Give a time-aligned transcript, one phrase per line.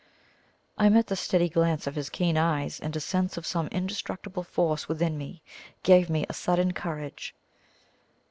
[0.79, 4.41] I met the steady glance of his keen eyes, and a sense of some indestructible
[4.41, 5.43] force within me
[5.83, 7.35] gave me a sudden courage.